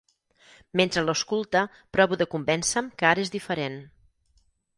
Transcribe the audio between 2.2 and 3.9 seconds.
de convènce'm que ara és diferent.